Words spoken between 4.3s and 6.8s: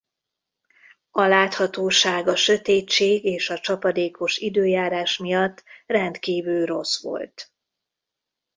időjárás miatt rendkívül